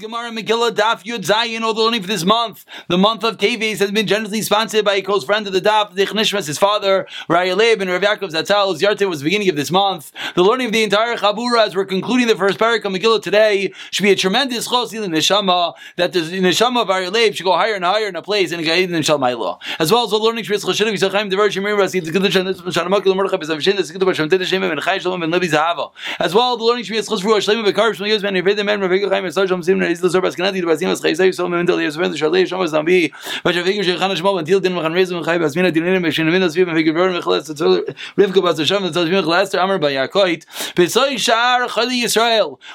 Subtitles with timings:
[0.00, 3.90] Gemara Megillah Daf Yud Zayin, although only for this month, the month of Teves has
[3.90, 7.82] been generously sponsored by a close friend of the Daf, the Nishmas, his father, Rayaleb
[7.82, 10.10] and Rav Yaakov Zatzal, whose Yarte was the beginning of this month.
[10.36, 13.74] The learning of the entire Chabura, as we're concluding the first parak of Megillah today,
[13.90, 17.52] should be a tremendous chos in the Neshama, that the Neshama of Rayaleb should go
[17.52, 19.60] higher and higher in a place in Gaid and Shalmaila.
[19.78, 23.14] As well as the learning Shris Chashidim, Yisachayim, Devar Shemir, Rasi, the Kiddush, and Shanamakil,
[23.14, 25.92] Mordechai, Bezavshin, the Sikdush, Shamtid, Shemim, and Chai Shalom, and Levi Zahava.
[26.18, 31.00] As well, the learning Shris Chasru, Shlemim, Bekar, Shmil Yosman, Yevedim, and Rav Chaim, as
[31.00, 31.60] Chayzai, so Amr.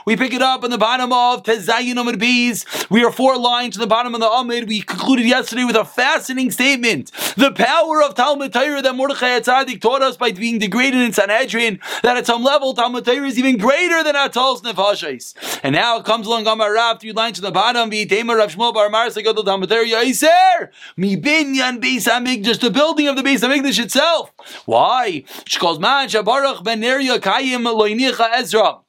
[0.05, 2.65] We pick it up on the bottom of Tezayin Amid Bees.
[2.89, 4.67] We are four lines to the bottom of the Amid.
[4.67, 7.11] We concluded yesterday with a fascinating statement.
[7.37, 11.81] The power of Talmud Torah that Mordechai Tzadik taught us by being degraded in Sanhedrin,
[12.01, 15.33] that at some level Talmud Torah is even greater than Atol's Nefashis.
[15.61, 18.73] And now it comes along Amar Rav, three lines to the bottom, V'itema Rav Shmuel
[18.73, 23.41] Bar Mar Segadol Talmud Torah Yaiser, Mi Binyan Beis HaMikdash, the building of the Beis
[23.41, 24.31] HaMikdash itself.
[24.65, 25.25] Why?
[25.43, 28.84] Shkos Man Shabarach Ben Neria Kayim Loinicha Ezra.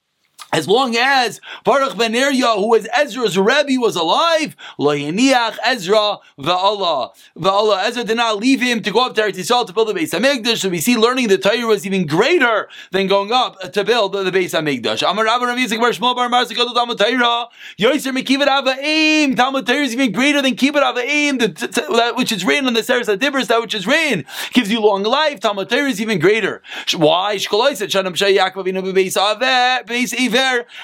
[0.56, 6.16] As long as Baruch ben Neriah, who was Ezra's Rebbe, was alive, lo yiniach Ezra
[6.38, 7.14] va'Allah.
[7.36, 7.84] Va'Allah.
[7.84, 10.18] Ezra did not leave him to go up to Eretz Yisrael to build the Beis
[10.18, 10.62] HaMikdash.
[10.62, 14.30] So we see learning the Torah was even greater than going up to build the
[14.30, 15.06] Beis HaMikdash.
[15.06, 17.48] Amar Rabba Rav Yitzchak Bar Shmuel Bar Mar Sekot Talmud Torah.
[17.78, 19.36] Yoiser Mekibet Ava'im.
[19.36, 23.08] Talmud Torah is even greater than Kibet Ava'im, that which is written on the Seres
[23.08, 25.38] HaDibros, that which is written gives you long life.
[25.40, 26.62] Talmud Torah is even greater.
[26.96, 27.36] Why?
[27.36, 29.84] Shkoloi said Shanam Shay Yaakov Avinu Beis Aveh,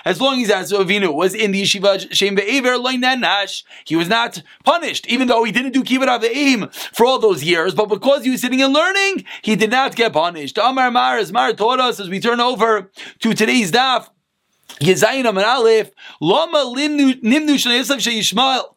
[0.04, 5.06] As long as Avinu was in the yeshiva Shem Be'ever Nash, he was not punished,
[5.08, 8.40] even though he didn't do Kibbut Aveim for all those years, but because he was
[8.40, 10.58] sitting and learning, he did not get punished.
[10.58, 12.90] Amar Mar, as Mar taught us, as we turn over
[13.20, 14.08] to today's daf,
[14.80, 15.90] Yezayin Amar Aleph,
[16.20, 18.74] Lama Nimnu Shnayisav Sheyishmael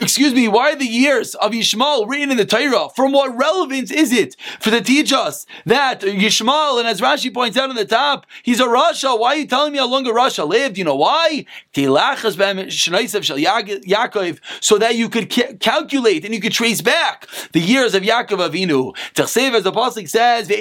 [0.00, 2.88] excuse me, why are the years of Yishmael written in the Torah?
[2.94, 7.56] From what relevance is it for to teach us that Yishmael, and as Rashi points
[7.56, 9.18] out on the top, he's a Rasha.
[9.18, 10.78] Why are you telling me how long a Rasha lived?
[10.78, 11.44] You know why?
[14.60, 18.50] So that you could ca- calculate and you could trace back the years of Yaakov
[18.50, 18.96] Avinu.
[19.18, 20.58] As the Apostle says, that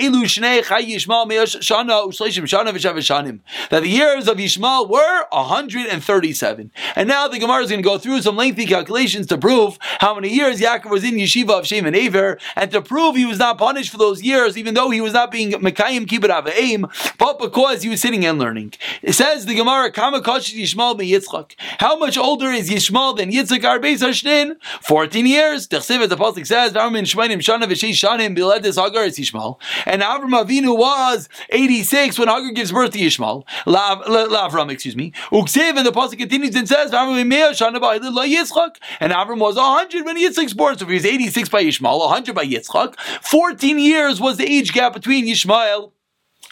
[3.82, 6.72] the years of Yishmael were 137.
[6.96, 10.16] And now the Gemara is going to go through some lengthy calculations to prove how
[10.16, 13.40] many years Yaakov was in yeshiva of Shem and Aver, and to prove he was
[13.40, 17.40] not punished for those years, even though he was not being Mekayim Kibbut aim, but
[17.40, 18.74] because he was sitting and learning.
[19.02, 21.54] It says the Gemara, Kama Yishmael Yitzchak.
[21.80, 24.58] How much older is Yishmael than Yitzchak Arbeis Hashnin?
[24.82, 25.68] 14 years.
[25.68, 29.58] Techsiv, as the Pasuk says, Armin Shmainim Shana V'Shei Shanim Biledis Hagar is Yishmael.
[29.86, 33.46] And Avram Avinu was 86 when Hagar gives birth to Yishmael.
[33.66, 35.12] Lavram, excuse me.
[35.32, 38.78] Uksiv, and the Pasuk continues and says, Avram Shana Yitzchak.
[39.00, 40.78] And Avram was 100 when Yitzchak's born.
[40.78, 44.74] So if he was 86 by Yishmael, 100 by Yitzchak, 14 years was the age
[44.74, 45.92] gap between Yishmael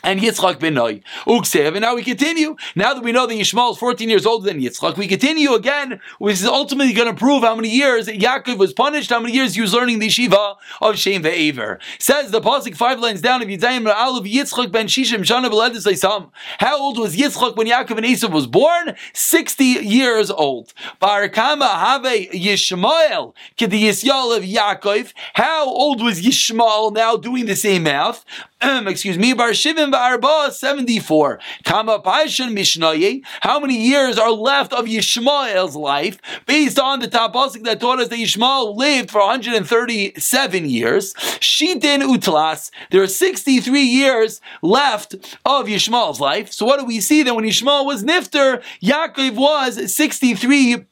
[0.06, 1.02] and Yitzchak ben Noi.
[1.26, 1.70] Uksev.
[1.70, 2.56] And now we continue.
[2.76, 6.00] Now that we know that Yishmael is 14 years older than Yitzchak, we continue again,
[6.20, 9.56] which is ultimately going to prove how many years Yaakov was punished, how many years
[9.56, 11.80] he was learning the Shiva of Shem Ve'aver.
[12.00, 16.30] Says the Pasuk five lines down of Yitzayim Ra'al of Yitzchak ben Shishim Shana Isam.
[16.60, 18.96] How old was Yitzchak when Yaakov and Esav was born?
[19.14, 20.74] 60 years old.
[21.02, 25.14] Barakama Have Yishmael Kedi Yisyal of Yaakov.
[25.34, 28.24] How old was Yishmael now doing the same math?
[28.88, 31.40] excuse me, Bar Shivim Arba 74.
[31.66, 33.22] Kama Paishan Mishnaye.
[33.42, 38.08] How many years are left of Yishmael's life based on the Tapasik that taught us
[38.08, 41.14] that Yishmael lived for 137 years?
[41.14, 42.72] Shitin Utlas.
[42.92, 46.54] There are 63 years left of Yishmael's life.
[46.54, 47.24] So what do we see?
[47.24, 50.86] That when Yishmael was Nifter, Yaakov was 63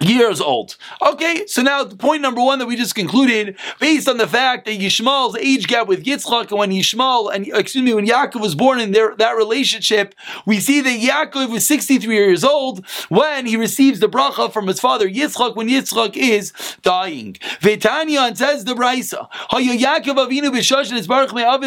[0.00, 0.76] years old.
[1.00, 4.78] Okay, so now point number one that we just concluded, based on the fact that
[4.78, 8.78] Yishmael's age gap with Yitzchak, and when Yishmael and excuse me, when Yaakov was born
[8.78, 10.14] in their that relationship,
[10.44, 14.80] we see that Yaakov was 63 years old when he receives the bracha from his
[14.80, 17.34] father Yitzchak when Yitzchak is dying.
[17.60, 21.06] Vetanya says the Brisa, Yaakov Avinu b'shoshin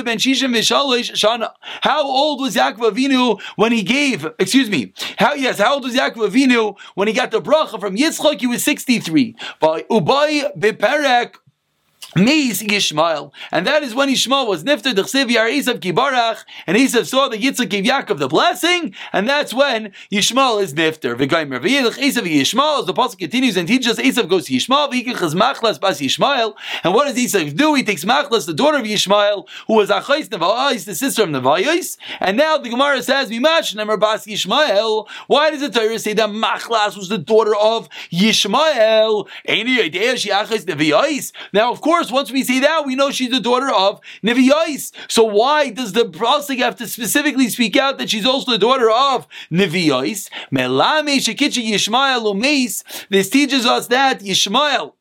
[0.06, 1.52] ben shishim shana.
[1.82, 4.28] How old was Yaakov Avinu when he gave?
[4.38, 4.94] Excuse me.
[5.18, 5.58] How yes?
[5.58, 8.19] How old was Yaakov Avinu when he got the bracha from Yitzchak?
[8.20, 9.36] Yitzchak, he was 63.
[9.60, 11.36] By Ubay Beperek
[12.16, 17.06] Meis Yishmael, and that is when Yishmael was nifter dechsiv yar Esav kibarach, and Esav
[17.06, 21.16] saw that Yitzchak gave Yaakov the blessing, and that's when Yishmael is nifter.
[21.16, 25.36] V'gaimer v'yidach Esav Yishmael, as the pasuk continues and teaches, Esav goes to Yishmael, v'yikach
[25.36, 27.76] machlas bas Yishmael, and what does Esav do?
[27.76, 31.98] He takes machlas, the daughter of Yishmael, who was Achais Nevayis, the sister of Nevayis,
[32.20, 35.08] and now the Gemara says, Mimash nemer bas Yishmael.
[35.28, 39.28] Why does the Torah say that machlas was the daughter of Yishmael?
[41.54, 44.94] Now, of course course, once we see that, we know she's the daughter of Nevi'ais.
[45.10, 48.90] So why does the Pasuk have to specifically speak out that she's also the daughter
[48.90, 50.30] of Nevi'ais?
[53.10, 54.94] This teaches us that Yishmael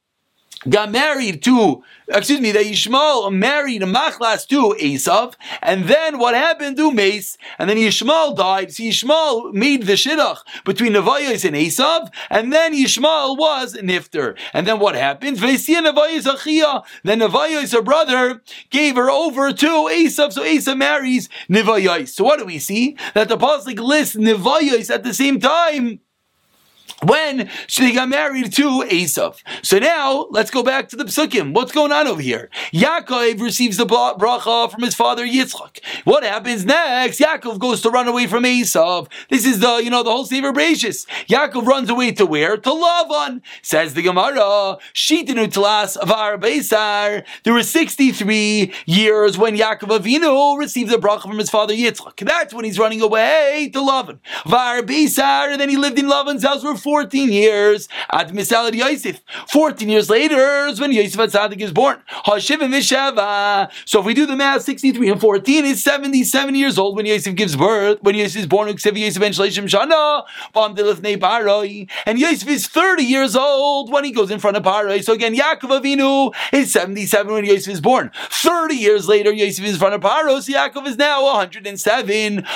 [0.68, 6.76] got married to excuse me, that Yishmael married Machlas to Esav, and then what happened
[6.76, 8.72] to Mace, and then Yishmael died.
[8.72, 14.36] So Yishmael made the shidduch between Nevi'os and Esav, and then Yishmael was Nifter.
[14.52, 15.38] And then what happened?
[15.38, 16.84] Vesia Nevi'as Achia.
[17.04, 22.08] Then Nevi'os, her brother, gave her over to Esav, so Esav marries Nevi'os.
[22.08, 22.96] So what do we see?
[23.14, 26.00] That the Pasuk lists Nevi'os at the same time
[27.02, 29.42] when she got married to Esav.
[29.62, 31.54] So now let's go back to the psukim.
[31.54, 32.50] What's going on over here?
[32.72, 35.78] Yaakov receives the bracha from his father Yitzchak.
[36.04, 37.20] What happens next?
[37.20, 39.08] Yaakov goes to run away from Esav.
[39.30, 41.06] This is the you know the whole Sefer Bereshis.
[41.28, 42.56] Yaakov runs away to where?
[42.56, 43.42] To Lavan.
[43.62, 44.78] Says the Gemara.
[44.94, 47.24] Shitinu tlas var beisar.
[47.44, 52.26] There were sixty three years when Yaakov Avinu received the bracha from his father Yitzchak.
[52.26, 54.18] That's when he's running away to Lavan.
[54.46, 59.20] Var beisar, and then he lived in Lavan's house for 14 years at Misalad Yosef.
[59.50, 62.00] 14 years later is when Yosef Atzadik is born.
[63.84, 67.34] So if we do the math, 63 and 14 is 77 years old when Yosef
[67.34, 67.98] gives birth.
[68.00, 68.78] When Yosef is born, and
[72.18, 75.04] Yosef is 30 years old when he goes in front of Paroi.
[75.04, 78.10] So again, Yaakov Avinu is 77 when Yosef is born.
[78.30, 82.46] 30 years later, Yosef is in front of Paro, so Yaakov is now 107.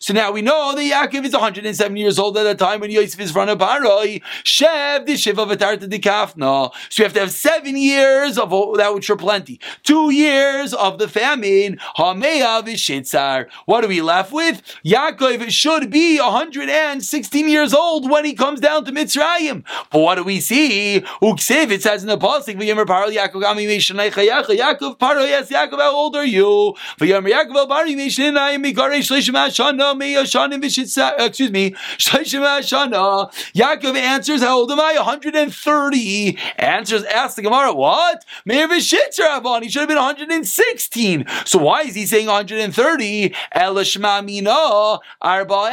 [0.00, 2.90] So now we know that Yaakov is 107 years old at the time time when
[2.90, 6.72] Yosef is front of Paroi, Shev the Shiva Vatarta the Kafna.
[6.88, 9.60] So you have to have seven years of that which are plenty.
[9.82, 11.78] Two years of the famine.
[11.96, 13.48] Hameya Vishitzar.
[13.66, 14.62] What are we left with?
[14.84, 19.64] Yaakov should be 116 years old when he comes down to Mitzrayim.
[19.90, 21.04] But what do we see?
[21.22, 25.78] Uksiv, it says in the Pasuk, V'yomer Paro Yaakov Gami Meshanaycha Yaakov Paro, yes, Yaakov,
[25.78, 26.74] how old are you?
[26.98, 33.32] V'yomer Yaakov Bari Meshanayim Migare Shlishim Hashana Meyashanim Vishitzar, excuse me, Shlishim Shana.
[33.54, 34.94] Yaakov answers, How old am I?
[34.96, 36.38] 130.
[36.56, 38.24] Answers, asks the Gemara, What?
[38.44, 39.62] Meir Avon.
[39.62, 41.26] He should have been 116.
[41.44, 43.34] So why is he saying 130?
[43.54, 45.70] Elishmamina Arba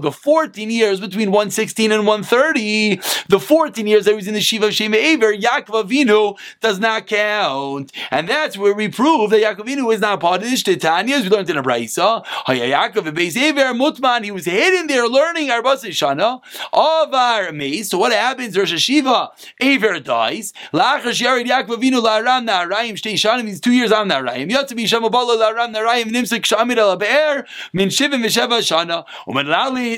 [0.00, 4.40] The 14 years between 116 and 130, the 14 years that he was in the
[4.40, 7.92] Shiva of Shema Aver, Yaakov Avinu does not count.
[8.10, 11.24] And that's where we prove that Yaakov Avinu is not part of this Titania, as
[11.24, 12.24] we learned in a Brisa.
[12.46, 16.40] Yaakov Aver Mutman, he was hidden there learning Arbas Shana
[16.72, 17.90] of our maze.
[17.90, 18.56] So what happens?
[18.56, 19.28] Rosh Hashiva,
[19.60, 20.52] Aver dies.
[20.72, 23.46] Lachash Yared Yaakov Avinu La'aram Na'arayim Shtei Shanim.
[23.46, 24.50] He's two years on Na'arayim.
[24.50, 29.04] Yatzabi Shamabala La'aram Na'arayim Nimsik Shamir El Be'er Min Shivim V'Sheva Shana.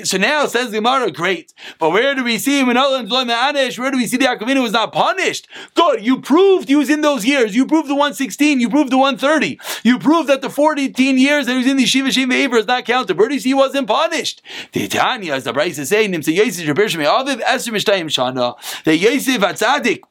[0.07, 1.53] So now says the Gemara, great.
[1.79, 3.79] But where do we see when Allah employed Ma'anish?
[3.79, 5.47] Where do we see the Yaakov was not punished?
[5.73, 6.05] Good.
[6.05, 7.55] You proved he was in those years.
[7.55, 8.59] You proved the 116.
[8.59, 9.59] You proved the 130.
[9.83, 12.67] You proved that the 14 years that he was in the Shiva Shiva Aver is
[12.67, 13.17] not counted.
[13.17, 14.41] Where do you see he wasn't punished?
[14.71, 19.41] Titania, as the Bryce is saying, Nimsa Yosef Rabir Aviv Esther Mishtayim Shana, that Yosef
[19.41, 20.01] Atzadik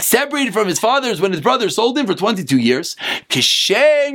[0.00, 2.96] separated from his fathers when his brother sold him for 22 years.
[3.28, 4.14] Just like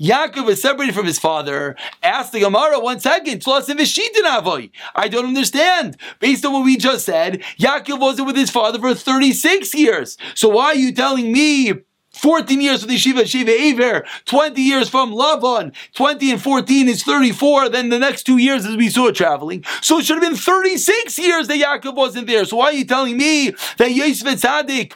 [0.00, 5.96] Yaakov is separated from his father, ask the Gemara one second, I don't understand.
[6.18, 10.18] Based on what we just said, Yaakov wasn't with his father for 36 years.
[10.34, 11.72] So why are you telling me
[12.12, 17.68] 14 years with Yeshiva, Shiva Aver, 20 years from Lavan, 20 and 14 is 34,
[17.68, 19.64] then the next two years as we saw traveling.
[19.80, 22.44] So it should have been 36 years that Yaakov wasn't there.
[22.44, 24.94] So why are you telling me that Yosef Tzaddik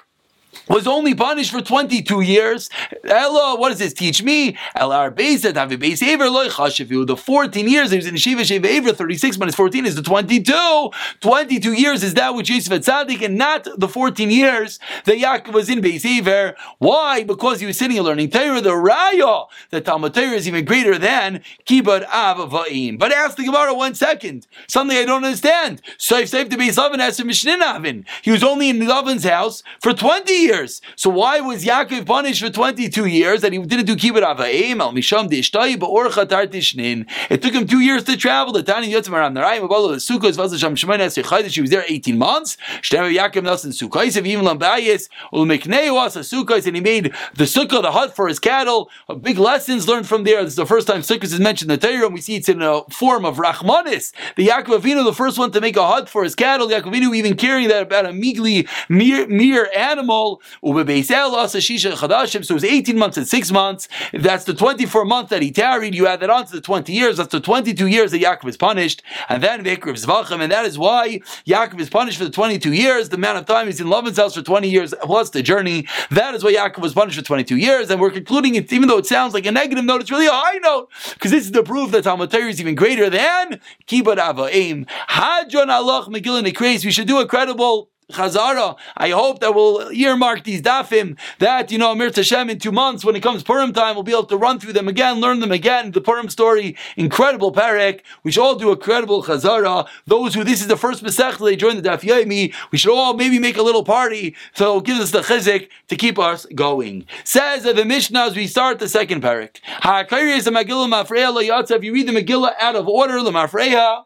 [0.69, 2.71] was only punished for 22 years.
[3.05, 4.57] Ella, what does this teach me?
[4.75, 10.91] The 14 years he was in Shiva Shiva Aver, 36 minus 14 is the 22.
[11.21, 15.69] 22 years is that which Yosef Tzaddik, and not the 14 years that Yaakov was
[15.69, 16.55] in base Aver.
[16.79, 17.25] Why?
[17.25, 20.99] Because he was sitting and learning Torah, the Raya, the Talmud Torah is even greater
[20.99, 22.99] than Kibbud Avava'im.
[22.99, 24.47] But ask the Gemara one second.
[24.69, 25.83] Something I don't understand.
[25.99, 27.83] Saif Saif the base Lavan has to Mishnah
[28.23, 30.81] He was only in Lavan's house for 20 years.
[30.97, 34.93] So why was Yaakov punished for 22 years that he didn't do kibbut avayim al
[34.93, 37.11] misham tartishnin?
[37.31, 38.53] It took him two years to travel.
[38.53, 41.51] The Tani Yotzim aram Narayim Abalo the Sukkos Vasasham Shemana Sechayda.
[41.51, 42.57] She was there 18 months.
[42.83, 47.45] Shteva Yaakov Nelson Sukkos of even Lambayis Ulmeknei was a Sukkos and he made the
[47.45, 48.91] sukkah the hut for his cattle.
[49.21, 50.43] Big lessons learned from there.
[50.43, 52.49] This is the first time Sukkos is mentioned in the Torah, and we see it's
[52.49, 54.13] in a form of Rachmanis.
[54.37, 56.69] The Yaakov Avinu, the first one to make a hut for his cattle.
[56.69, 60.34] Yaakov Avinu even carrying that about a meagly mere, mere animal.
[60.63, 60.71] So
[61.59, 63.89] it was 18 months and 6 months.
[64.13, 65.95] That's the 24 months that he tarried.
[65.95, 67.17] You add that on to the 20 years.
[67.17, 69.03] That's the 22 years that Yaakov is punished.
[69.29, 70.41] And then Vikriv Zvachim.
[70.41, 73.09] And that is why Yaakov is punished for the 22 years.
[73.09, 75.87] The amount of time he's in Lavan's house for 20 years plus the journey.
[76.11, 77.91] That is why Yaakov was punished for 22 years.
[77.91, 80.31] And we're concluding it, even though it sounds like a negative note, it's really a
[80.31, 80.91] high note.
[81.15, 84.87] Because this is the proof that Talmud Torah is even greater than Kibbut Avaim.
[85.09, 86.85] Hadron Allah Megillah Nekreis.
[86.85, 88.77] We should do a credible Chazara.
[88.97, 93.05] I hope that we'll earmark these dafim that, you know, Amir Tashem in two months
[93.05, 95.53] when it comes Purim time, we'll be able to run through them again, learn them
[95.53, 95.93] again.
[95.93, 98.01] The Purim story, incredible parak.
[98.23, 99.87] We should all do a credible Chazara.
[100.07, 103.15] Those who this is the first Masech they join the Daf Yomi, we should all
[103.15, 104.35] maybe make a little party.
[104.55, 107.07] So give us the chizik to keep us going.
[107.25, 109.61] Says of the Mishnah as we start the second parak.
[111.75, 114.05] If you read the Megillah out of order, the Mafreya.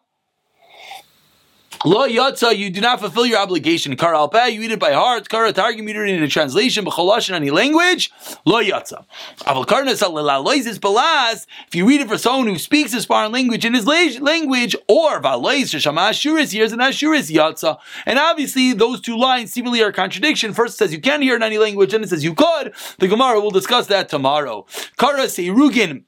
[1.85, 3.97] Lo yatsa, you do not fulfill your obligation.
[3.97, 5.29] Kar alpeh, you eat it by heart.
[5.29, 6.85] Kara targum, you read it in a translation.
[6.85, 8.11] B'cholash in any language.
[8.45, 9.05] Lo yatsa.
[9.41, 11.47] Aval karnas loizis balas.
[11.69, 15.21] If you read it for someone who speaks this foreign language in his language, or
[15.21, 17.79] valois shama ashuris hears an ashuris yatsa.
[18.07, 20.55] And obviously, those two lines seemingly are contradiction.
[20.55, 22.75] First it says you can hear in any language, and it says you could.
[22.99, 24.67] The Gemara will discuss that tomorrow.
[24.97, 26.07] Kara seirugin.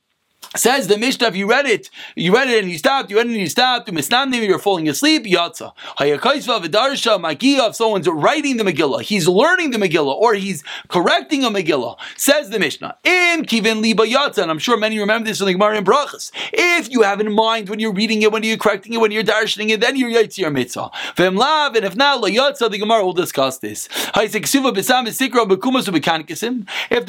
[0.56, 3.26] Says the Mishnah, if you read it, you read it and you stopped, you read
[3.26, 5.72] it and you stopped, you're falling asleep, yatsa.
[5.98, 11.44] Hayakaisva v'darsha magia, if someone's writing the Megillah, he's learning the Megillah, or he's correcting
[11.44, 11.96] a Megillah.
[12.16, 15.52] Says the Mishnah, im kivin liba yatsa, and I'm sure many remember this from the
[15.52, 16.32] Gemara in Brachas.
[16.52, 19.22] If you have in mind when you're reading it, when you're correcting it, when you're
[19.22, 20.90] darshaning it, then you're yatzir mitzvah.
[21.14, 23.88] V'im lav, and if not, la the Gemara will discuss this.
[24.16, 24.40] If the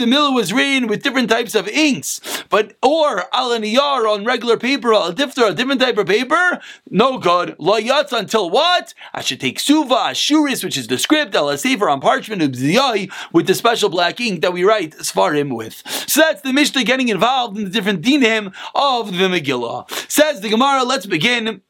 [0.05, 5.13] Millah was written with different types of inks, but, or al on regular paper, al
[5.13, 6.60] diftar, a different type of paper,
[6.90, 7.56] no good.
[7.60, 7.78] Lo
[8.12, 8.94] until what?
[9.13, 13.54] I should take suva, ashuris, which is the script, al sefer on parchment, with the
[13.54, 15.84] special black ink that we write svarim with.
[16.08, 19.90] So that's the Mishnah getting involved in the different dinim of the Megillah.
[20.10, 21.62] Says the Gemara, let's begin.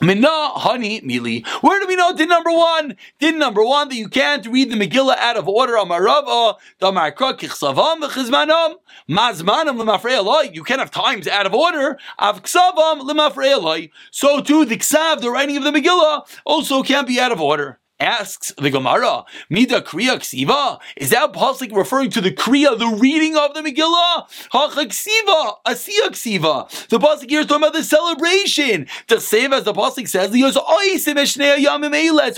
[0.00, 1.44] Minna, honey, mili.
[1.60, 2.96] Where do we know din number one?
[3.18, 5.74] Din number one that you can't read the Megillah out of order.
[5.74, 8.74] Amarava, damarkra kichsavam v'chizmanam,
[9.10, 11.98] mazmanam l'mafrei You can't have times out of order.
[12.20, 17.32] Av ksavam So too, the ksav, the writing of the Megillah, also can't be out
[17.32, 17.80] of order.
[18.00, 20.78] Asks the Gemara, Mida Kriya Ksiva?
[20.96, 24.28] Is that pasuk referring to the Kriya, the reading of the Megillah?
[24.52, 26.88] Ksiva, Asiya Ksiva.
[26.90, 28.86] The pasuk here is talking about the celebration.
[29.08, 30.56] To save, as the pasuk says, it's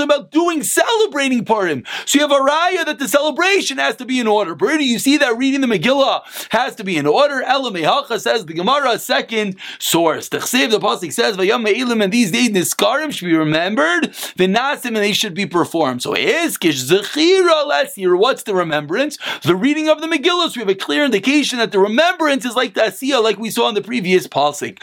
[0.01, 1.85] about doing celebrating Purim.
[2.07, 4.55] So you have a raya that the celebration has to be in order.
[4.55, 7.43] Brady, you see that reading the Megillah has to be in order.
[7.47, 10.31] Elamehacha says the Gemara, second source.
[10.31, 14.05] To save, the pasuk says, and these days Niskarim should be remembered.
[14.39, 16.03] V'nasim and they should be performed.
[16.03, 18.17] So Eskish Zechira year.
[18.17, 19.19] What's the remembrance?
[19.43, 20.55] The reading of the Megillah.
[20.57, 23.69] We have a clear indication that the remembrance is like the Asiya, like we saw
[23.69, 24.79] in the previous Pasik.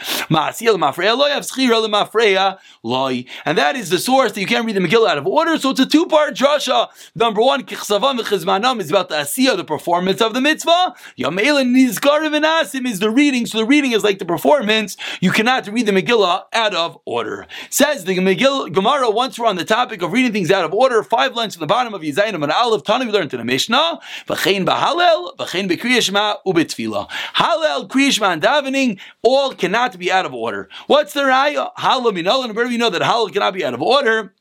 [3.44, 5.58] And that is the source that you can't read the Megillah out of order.
[5.58, 6.88] So it's a two-part drasha.
[7.14, 10.94] Number one, Kichsavam is about the Asiya, the performance of the mitzvah.
[11.18, 13.46] Yamelan Nizkarim Asim is the reading.
[13.46, 14.96] So the reading is like the performance.
[15.20, 17.46] You cannot read the Megillah out of order.
[17.70, 20.74] Says the Megillah Gemara, once we're on the topic of reading things out out of
[20.74, 21.02] order.
[21.02, 22.84] Five lines from the bottom of Yizayim and Aleph.
[22.84, 24.00] Tani we learned in the Mishnah.
[24.26, 27.08] V'chein b'halel, v'chein b'kriyashma, u'b'tfila.
[27.36, 30.68] Halel, kriyashma, and davening all cannot be out of order.
[30.86, 31.72] What's the raya?
[31.76, 34.34] Halel minol, and where do we know that halel cannot be out of order?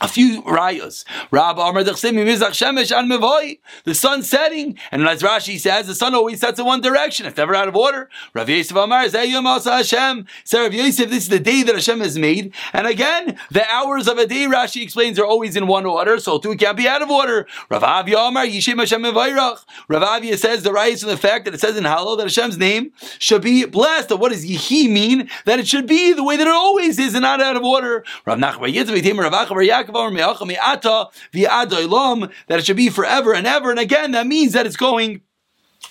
[0.00, 1.04] A few rayas.
[1.30, 3.58] Rabbi Amar Shemesh an Mevoi.
[3.84, 7.26] The sun setting, and as Rashi says, the sun always sets in one direction.
[7.26, 8.08] It's never out of order.
[8.34, 10.26] Rav Yosef Amar Zayom Asa Hashem.
[10.44, 12.54] So Rav Yosef, this is the day that Hashem has made.
[12.72, 16.38] And again, the hours of a day, Rashi explains, are always in one order, so
[16.38, 17.46] too it can't be out of order.
[17.68, 19.64] Rav Avia Amar Yishem Hashem Mevayrach.
[19.88, 22.58] Rav Avia says the rayas from the fact that it says in Hallel that Hashem's
[22.58, 24.16] name should be blessed.
[24.16, 25.28] What does Yehi mean?
[25.44, 28.04] That it should be the way that it always is and not out of order.
[28.24, 29.48] Rav Nachbar Yitzvah Rav
[32.48, 33.70] That it should be forever and ever.
[33.70, 35.22] And again, that means that it's going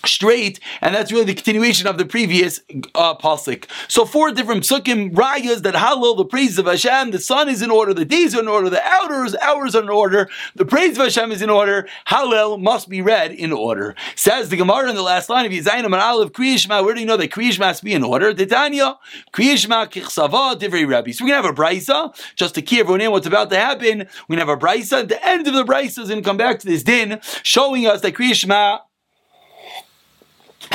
[0.06, 2.62] straight, and that's really the continuation of the previous
[2.96, 3.66] uh, pasuk.
[3.88, 7.12] So four different psukim rayas that halal the praise of Hashem.
[7.12, 9.90] The sun is in order, the days are in order, the hours hours are in
[9.90, 11.88] order, the praise of Hashem is in order.
[12.08, 13.96] Hallel must be read in order.
[14.16, 16.84] Says the Gemara in the last line of Yizayim and Aleph Kriyishma.
[16.84, 18.34] Where do you know that Kriyish must be in order?
[18.34, 18.98] Titania
[19.34, 21.12] Kriyishma Kichsava Divrei Rabbi.
[21.12, 24.08] So we're gonna have a brisa just to key everyone in what's about to happen.
[24.28, 25.02] We're have a brisa.
[25.02, 28.02] At the end of the brisa is gonna come back to this din, showing us
[28.02, 28.82] that Kriyishma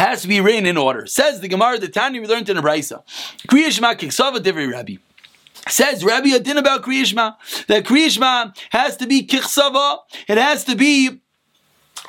[0.02, 1.06] has to be written in order.
[1.06, 3.02] Says the Gemara, the Tanya we learned in the Brisa.
[3.49, 4.97] Kriyashma kiksava divrei Rabbi.
[5.68, 7.37] Says Rabbi Adin about Kriyashma
[7.68, 9.99] that Kriyashma has to be kiksava.
[10.28, 11.21] It has to be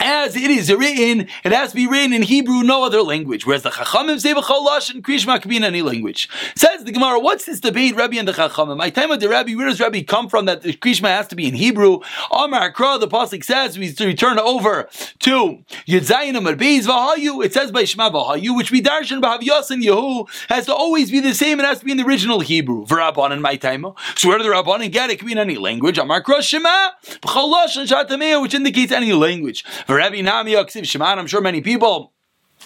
[0.03, 3.45] as it is written, it has to be written in Hebrew, no other language.
[3.45, 6.29] Whereas the Chachamim say b'chol and Krishma can be in any language.
[6.55, 8.77] Says the Gemara, what's this debate, Rabbi and the Chachamim?
[8.77, 11.35] My time of the Rabbi, where does Rabbi come from that the Krishma has to
[11.35, 11.99] be in Hebrew?
[12.31, 17.43] Amar Kra, the pasuk says, we return over to Yedzayin Amar Beis Vahayu.
[17.45, 21.19] It says by Shema Vahayu, which we darshan b'Havyas and Yehu has to always be
[21.19, 21.59] the same.
[21.59, 22.85] It has to be in the original Hebrew.
[22.85, 23.85] V'Rabban in my time.
[24.15, 25.17] So where do the Rabbanan get it?
[25.19, 25.97] Can be in any language.
[25.97, 26.89] Amar Kra Shema
[27.21, 29.63] b'chol and Shatameh, which indicates any language.
[29.93, 31.17] Rabbi Nami Yaksiv Shemar.
[31.17, 32.13] I'm sure many people.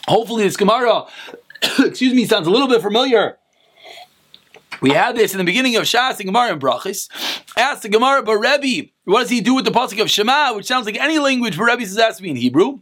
[0.07, 1.05] Hopefully, this Gemara,
[1.79, 3.37] excuse me, sounds a little bit familiar.
[4.79, 7.09] We had this in the beginning of Shas and Gemara and Brachis.
[7.57, 10.67] Ask the Gemara, but Rebbe, what does he do with the pasuk of Shema, which
[10.67, 12.79] sounds like any language, but Rebbe says it be in Hebrew.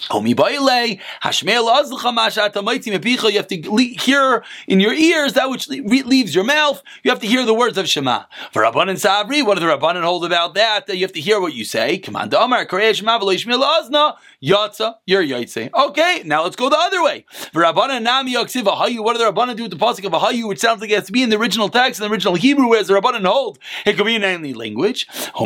[0.00, 0.22] You have
[3.48, 6.82] to hear in your ears that which leaves your mouth.
[7.02, 8.22] You have to hear the words of Shema.
[8.52, 10.86] For Rabban and Sabri, what do the Rabbanan hold about that?
[10.86, 11.98] That you have to hear what you say.
[11.98, 13.18] Command Amar, Shema,
[14.40, 15.68] Yatza, you're Yaitse.
[15.74, 17.24] Okay, now let's go the other way.
[17.52, 20.46] For Rabbanan Nami Yaksiv Ahayu, what do the Rabbanan do with the pasuk of Ahayu,
[20.46, 22.68] which sounds like it has to be in the original text, in the original Hebrew,
[22.68, 25.08] whereas the Rabbanan hold it could be in any language.
[25.08, 25.42] The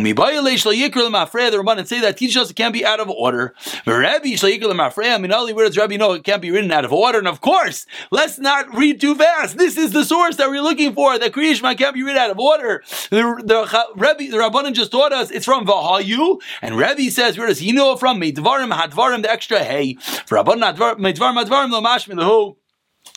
[1.65, 3.55] Rabbanan say that teaches us it can't be out of order.
[3.87, 7.19] Rabbi Rabbi know it can't be written out of order?
[7.19, 9.59] And of course, let's not read too fast.
[9.59, 11.19] This is the source that we're looking for.
[11.19, 12.83] That Kriyishma can't be written out of order.
[13.11, 17.47] The, the Rabbi, the Rabbanan just taught us it's from Vahayu, and Rabbi says where
[17.47, 18.21] does he know it from?
[18.21, 19.95] Meidvarim Hadvarim, the extra hey.
[20.27, 22.57] For Rabbanan Meidvarim Hadvarim Lo Mashmi Lahu.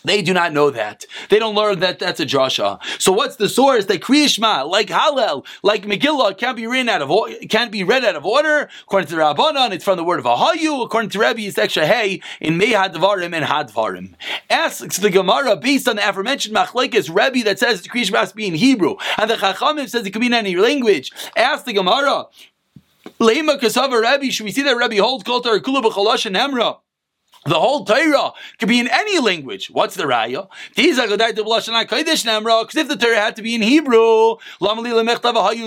[0.05, 1.05] They do not know that.
[1.29, 2.79] They don't learn that that's a Joshua.
[2.99, 7.11] So what's the source that Kriyishma, like Hallel, like Megillah, can't be written out of
[7.49, 8.69] can't be read out of order?
[8.83, 10.85] According to the Rabbanon, it's from the word of Ahayu.
[10.85, 14.13] According to Rebbe, it's extra hey in Mei Hadvarim and Hadvarim.
[14.49, 18.47] Asks the Gemara based on the aforementioned Machlekes Rebbe that says Kriyishma has to be
[18.47, 21.11] in Hebrew, and the Chachamim says it can be in any language.
[21.35, 22.25] Ask the Gemara.
[23.19, 26.77] Lema Kasava Rebbe, should we see that Rebbe holds Kol Kula B'chalash and Hemra?
[27.47, 29.69] The whole Torah could be in any language.
[29.69, 30.47] What's the raya?
[30.75, 30.97] Because
[32.75, 34.37] if the Torah had to be in Hebrew,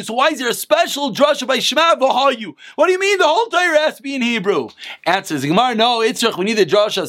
[0.02, 2.56] so why is there a special drasha by Shema v'hayu?
[2.74, 4.70] What do you mean the whole Torah has to be in Hebrew?
[5.06, 7.06] Answers Gemara, no, it's we need the drasha.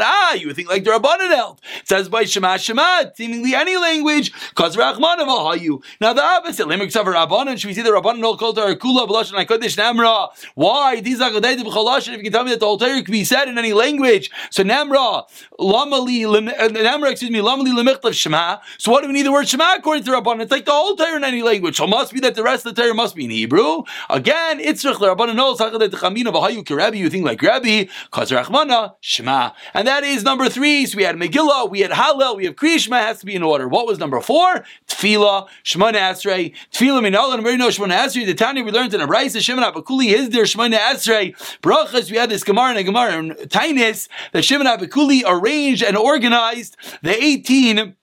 [0.00, 1.60] Ah, you think like the Rabbanan held.
[1.80, 5.82] It says by Shema Shema, seemingly any language, because Rachman v'hayu.
[6.00, 9.08] Now the opposite, Limik Savar Rabbanan, should we see the Rabbanan all called Torah Kula
[9.08, 10.28] b'lashon HaKodesh Namra?
[10.54, 11.00] Why?
[11.00, 14.30] These if you can tell me that whole Torah can be said in any language.
[14.50, 15.28] So Namra,
[15.58, 18.58] Lamali, uh, Namra, excuse me, Lamali Lemichtav Shema.
[18.78, 20.42] So what do we need the word Shema according to Rabbanan?
[20.42, 21.76] It's like the whole Torah in any language.
[21.76, 23.82] So it must be that the rest of the Torah must be in Hebrew.
[24.10, 29.52] Again, it's Rabbanan knows Hakadat Chamina Vahayu Kirabi, you think like Rabbi, Kaz Rachmana, Shema.
[29.74, 30.86] And that is number three.
[30.86, 33.68] So we had Megillah, we had Hallel, we have Kriyishma, has to be in order.
[33.68, 34.64] What was number four?
[34.88, 38.26] Tefillah, Shemana Asrei, Tefillah Minal, and know Shemana Asrei.
[38.26, 41.36] The Tanya we learned in a Brisa, Shemana Abakuli is there, Shemana Asrei.
[41.60, 45.96] Brachas, we had this Gemara and a Gemara and Tainis that Shimon Abikuli arranged and
[45.96, 47.94] organized the 18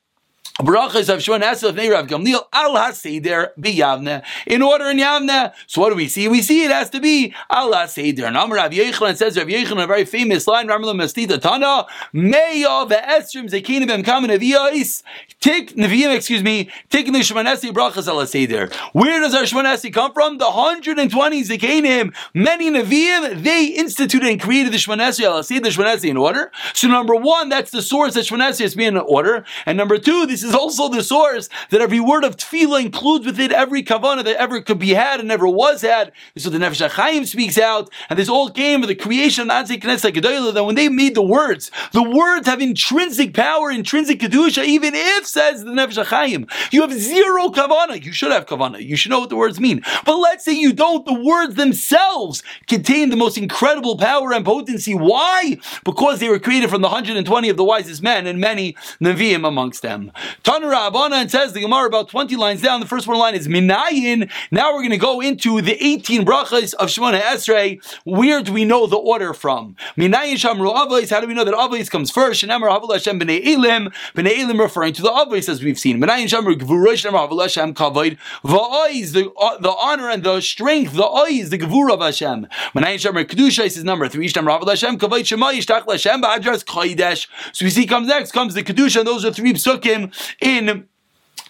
[0.60, 5.52] Brachas of Shimon Esel of Rav Gamliel al haseder biyavne in order in Yavne.
[5.68, 6.30] So what do we see?
[6.30, 8.24] We see it has to be al haseder.
[8.24, 10.70] And Amar Rav Yechon says Rav Yechon a very famous line.
[10.70, 15.04] Ramla Mastita Tana Meya ve'esrim zekinim bem kamen aviyais
[15.42, 16.16] tik neviim.
[16.16, 16.70] Excuse me.
[16.90, 18.74] Tik the Shimon Esel brachas al haseder.
[18.94, 20.38] Where does our Shimon Esel come from?
[20.38, 22.16] The 120 zekinim.
[22.34, 26.50] Many neviim they instituted and created the Shimon Esel al haseder Shimon Esel in order.
[26.74, 29.44] So number one, that's the source that Shimon Esel is being in order.
[29.66, 33.52] And number two, this is also the source that every word of tefillah includes within
[33.52, 36.12] every kavana that ever could be had and never was had.
[36.38, 39.82] So the Nefesh HaChaim speaks out, and this all came with the creation of Anzei
[39.82, 44.64] Knesset Gedolah, that when they made the words, the words have intrinsic power, intrinsic kedusha,
[44.64, 48.02] even if, says the Nefesh HaChaim, you have zero kavana.
[48.02, 48.82] You should have kavana.
[48.82, 49.82] You should know what the words mean.
[50.06, 54.94] But let's say you don't, the words themselves contain the most incredible power and potency.
[54.94, 55.58] Why?
[55.84, 59.82] Because they were created from the 120 of the wisest men and many Nevi'im amongst
[59.82, 60.12] them.
[60.44, 62.80] Tanura Abana and says the Gemara about 20 lines down.
[62.80, 64.30] The first one line is Minayin.
[64.52, 67.82] Now we're going to go into the 18 brachas of Shemona Esrei.
[68.04, 69.76] Where do we know the order from?
[69.98, 71.10] Minayin Shamru Avos.
[71.10, 72.44] How do we know that Avos comes first?
[72.44, 73.90] Shenamar Havul Hashem B'nei Elim.
[74.16, 76.02] B'nei Elim referring to the Avos as we've seen.
[76.02, 78.18] Minayin Shamru Gvurosh Shenamar Havul Hashem Kavod.
[78.44, 80.94] Va'ois, the, uh, the honor and the strength.
[80.94, 82.48] The ois, the Gvur of Hashem.
[82.76, 84.28] Minayin Shamru Kedusha is number three.
[84.28, 87.28] Shenamar Havul Hashem Kavod Shema Yishtach Hashem Ba'adras Kodesh.
[87.54, 90.88] So we see comes next comes the Kedusha and those are three psukim in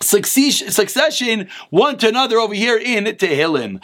[0.01, 3.81] succession one to another over here in Tehillim.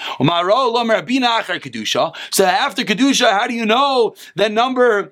[2.32, 5.12] So after Kedusha, how do you know that number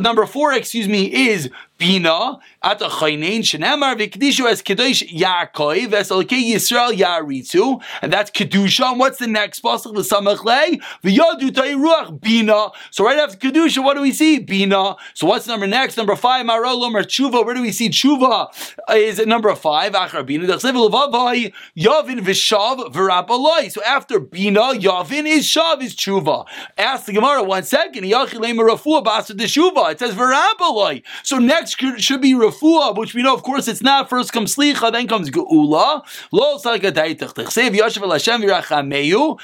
[0.00, 6.10] number four, excuse me, is Bina at a chaynein shenemar v'kedishu as kedush Yaakov as
[6.10, 8.90] Yisrael yaritzu, and that's kedusha.
[8.90, 9.94] And what's the next pasuk?
[9.94, 12.70] The samachlei v'yadu ruach bina.
[12.90, 14.38] So right after kedusha, what do we see?
[14.40, 14.96] Bina.
[15.14, 15.96] So what's number next?
[15.96, 16.44] Number five.
[16.46, 17.44] Marol Omer tshuva.
[17.44, 18.48] Where do we see tshuva?
[18.94, 19.92] Is it number five?
[19.92, 20.46] Achar bina.
[20.46, 23.70] Yavin v'shav v'rapaloi.
[23.70, 26.44] So after bina, yavin is shav is tshuva.
[26.76, 28.02] Ask the Gemara one second.
[28.02, 29.92] Yachilei merafua basa deshuva.
[29.92, 31.02] It says v'rapaloi.
[31.22, 34.08] So next should be refuah, which we know, of course, it's not.
[34.08, 36.02] First comes slicha, then comes geula.
[36.32, 39.38] Lo yashav v'rachameyu.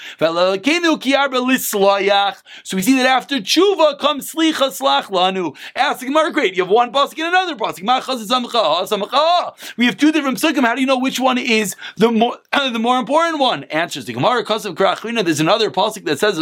[2.64, 5.56] So we see that after tshuva comes slicha slach lanu.
[5.74, 6.56] Ask Gemara, great.
[6.56, 7.82] You have one pasuk and another pasuk.
[9.76, 10.64] We have two different psukim.
[10.64, 13.64] How do you know which one is the more uh, the more important one?
[13.64, 14.44] Answers the Gemara.
[14.44, 16.38] There's another pasuk that says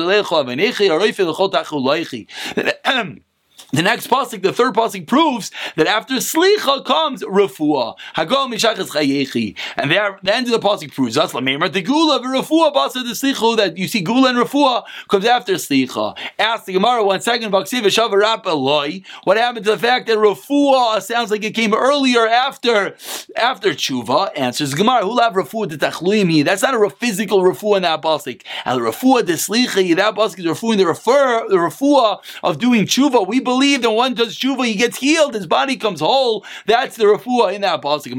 [3.73, 7.97] the next pasuk, the third pasuk, proves that after slicha comes refuah.
[8.15, 12.21] Hagol mishachas chayechi, and there the end of the pasuk proves us lamemer the gula
[12.21, 16.15] refuah basa the slicha that you see gula and refuah comes after slicha.
[16.39, 17.51] Ask the Gemara one second.
[17.51, 19.01] Vaksiv shavarap eloi.
[19.25, 22.95] What happened to the fact that refuah sounds like it came earlier after
[23.37, 24.33] after tshuva?
[24.37, 25.01] Answers Gemara.
[25.23, 26.45] Have refuah the tachluimi?
[26.45, 28.43] That's not a physical refuah in that pasuk.
[28.67, 33.27] The refuah the slicha that pasuk is refuah the refer the refuah of doing tshuva.
[33.27, 36.45] We believe believe that one does tshuva, he gets healed, his body comes whole.
[36.67, 38.13] That's the refuah in that pasuk.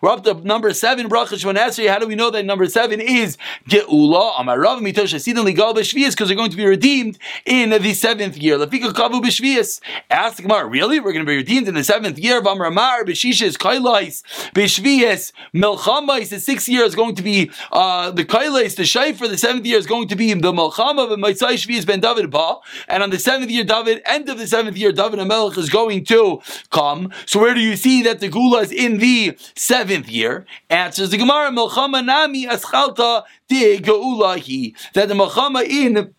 [0.00, 3.36] We're up to number seven, bracha How do we know that number seven is
[3.68, 4.34] geula?
[4.34, 8.56] Amarav mitosha sidon ligal b'shvias because they're going to be redeemed in the seventh year.
[8.58, 9.80] Lafika kavu.
[10.08, 11.00] Ask Gemara, really?
[11.00, 16.30] We're going to be redeemed in the seventh year of Amramar b'shishis kailais b'shvias milchamais.
[16.30, 18.76] The sixth year is going to be uh, the kailais.
[18.76, 19.28] The shayfer.
[19.28, 22.58] The seventh year is going to be the milchama of Maitzai Shvias ben David ba.
[22.86, 26.04] And on the seventh year, David, end of the seventh year, David Melech is going
[26.06, 27.12] to come.
[27.26, 30.46] So where do you see that the Gula is in the seventh year?
[30.70, 34.74] Answers the Gemara, Melchama Nami Aschalta De Geulahi.
[34.94, 36.14] That the Melchama in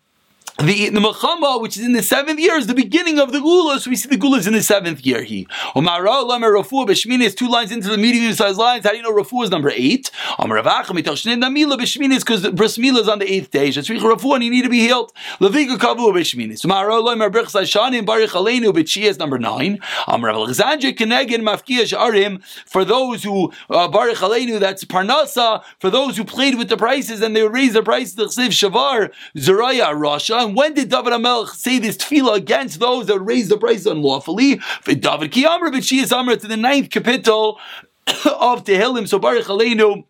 [0.58, 3.78] the the Mechama, which is in the seventh year, is the beginning of the Gula.
[3.78, 5.22] So we see the Gula is in the seventh year.
[5.22, 6.88] He Omara Lamer Rafu
[7.20, 8.86] is two lines into the medium sized lines.
[8.86, 10.10] How do you know Rafu is number eight?
[10.38, 13.68] Omar Mitashnin Namila is because Bris Mila is on the eighth day.
[13.68, 15.12] Shetzrich Rafu and you need to be healed.
[15.40, 16.58] Leviga Kavu B'Shmini.
[16.58, 19.78] So Omar Lamer Brich Sashanim Baruch Aleinu B'Chi is number nine.
[20.08, 26.24] Omar Alexandra Kenegin Mafkia Sharim for those who uh, Aleinu that's Parnasa for those who
[26.24, 30.45] played with the prices and they raise the prices to Chsiv Shavar Zeraya Rasha.
[30.46, 34.60] And when did David Amelch say this tefillah against those that raise the price unlawfully?
[34.84, 37.58] David Kiyamr, but she is Amr to the ninth capital
[38.06, 39.08] of Tehillim.
[39.08, 40.04] So Baruch Aleinu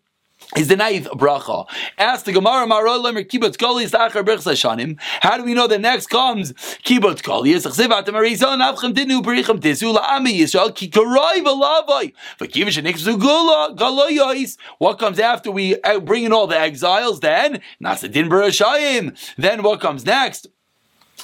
[0.55, 1.67] is the ninth bracha.
[1.97, 4.97] Ask the Gemara Marolim Kibbutz Kolis Achar Berchs Hashanim.
[5.21, 7.65] How do we know the next comes Kibbutz Kolis?
[7.65, 14.57] Chsivat Marizon Avchem Dinu Berichim Tisu LaAmi Yisrael Ki Karoi V'Lavoi V'Kivish Nikzu Gula Galoyois.
[14.77, 17.19] What comes after we uh, bring in all the exiles?
[17.19, 19.35] Then Nasadin Berashayim.
[19.37, 20.47] Then what comes next?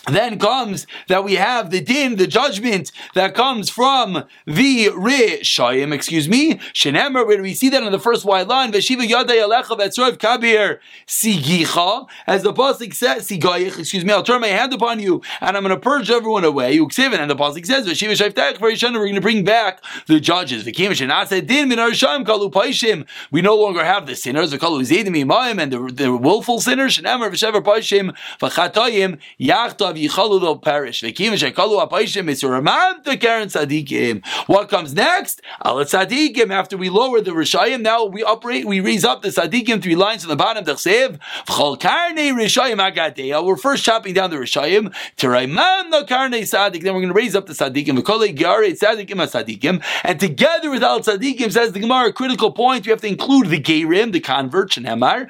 [0.07, 6.27] Then comes that we have the din, the judgment that comes from the Rishayim, excuse
[6.27, 10.19] me, Shenemer, where we see that in the first white line, Veshiva Yadei Alecha Vetzorv
[10.19, 15.21] Kabir Sigicha, as the Pasik says, Sigayich, excuse me, I'll turn my hand upon you,
[15.39, 18.69] and I'm going to purge everyone away, Uksivin, and the Pasik says, Veshiva Shaftech, for
[18.69, 23.07] Yishana, we're going to bring back the judges, Vikim Shenasa Din Min Arshayim Kalu Paishim,
[23.31, 26.97] we no longer have the sinners, the Kalu Zedim Imayim, and the, the willful sinners,
[26.97, 31.01] Shenemer, Veshever Paishim, Vachatayim, Yachta yichalu they'll perish.
[31.01, 34.25] Shekalu to tzadikim.
[34.47, 35.41] What comes next?
[35.63, 36.51] Al tzadikim.
[36.51, 38.65] After we lower the rishayim, now we operate.
[38.65, 40.65] We raise up the tzadikim three lines on the bottom.
[40.65, 43.45] Dechsev v'chol karne rishayim agadeya.
[43.45, 44.93] We're first chopping down the rishayim.
[45.89, 46.83] No karne tzadik.
[46.83, 47.99] Then we're going to raise up the tzadikim.
[47.99, 49.83] V'kol gyare tzadikim tzadikim.
[50.03, 52.85] And together with al tzadikim, says the Gemara, a critical point.
[52.85, 55.29] You have to include the geirim, the converts, and hemar.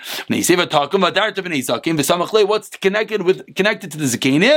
[2.48, 4.53] What's connected with connected to the zakenim?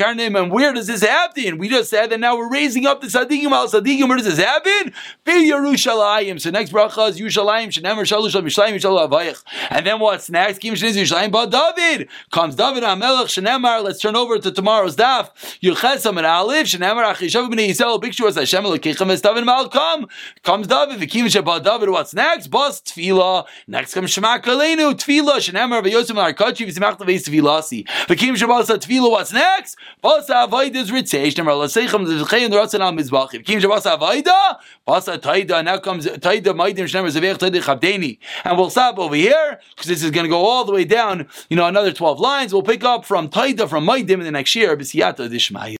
[0.00, 1.58] Karnim, and where does this happen?
[1.58, 4.08] We just said that now we're raising up the Sadiqim al Sadiqim.
[4.08, 4.92] Where does this happen?
[5.26, 6.40] Yerushalayim.
[6.40, 10.58] So next bracha is Yerushalayim, Shenemer Shalu Shal Mishlayim And then what's next?
[10.58, 12.08] Kim Sheniz Yerushalayim Ba David.
[12.30, 13.82] Comes David HaMelech Shenemar.
[13.82, 15.30] Let's turn over to tomorrow's daf.
[15.62, 20.08] Yuchesam and Alif Shenemar Achishav B'nei Yisrael Bikshu as Hashem Elokechem Es David Malkam.
[20.42, 21.90] Comes David V'kim Sheba David.
[21.90, 22.48] What's next?
[22.48, 23.46] Bas Tefillah.
[23.66, 26.16] Next comes Shema Kalenu Tefillah Shenemar V'Yosem
[29.10, 29.76] What's next?
[30.02, 33.30] Bas Avoid is Ritzeish Nemar Lasechem Zevchein Ratzon Al Mizbach.
[33.30, 34.58] V'kim Sheba Avoida.
[34.86, 35.62] Bas Taida.
[35.64, 38.18] Now comes Taida Maidim Shenemar Zevech Taida Chabdeni.
[38.44, 41.28] And we'll stop over here because this is going to go all the way down.
[41.48, 42.52] You know, another twelve lines.
[42.52, 44.76] We'll pick up from Taida from Maidim in the next year.
[44.76, 45.68] B'siyata Dishmai.